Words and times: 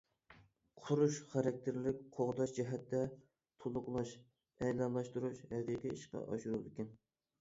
قۇرۇش 0.85 1.17
خاراكتېرلىك 1.33 1.99
قوغداش 2.15 2.55
جەھەتتە،« 2.59 3.01
تولۇقلاش، 3.65 4.15
ئەلالاشتۇرۇش» 4.69 5.45
ھەقىقىي 5.53 5.97
ئىشقا 5.99 6.25
ئاشۇرۇلىدىكەن. 6.27 6.91